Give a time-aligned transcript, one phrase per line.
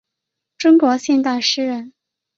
[0.57, 1.93] 中国现代诗人。